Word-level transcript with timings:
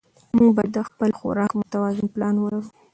موږ 0.37 0.51
باید 0.55 0.71
د 0.75 0.79
خپل 0.89 1.09
خوراک 1.19 1.51
متوازن 1.59 2.05
پلان 2.13 2.35
ولرو 2.39 2.69